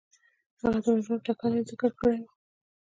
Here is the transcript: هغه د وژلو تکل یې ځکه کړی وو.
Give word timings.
هغه 0.61 0.79
د 0.85 0.87
وژلو 0.95 1.23
تکل 1.27 1.51
یې 1.57 1.63
ځکه 1.69 1.87
کړی 1.99 2.17
وو. 2.23 2.31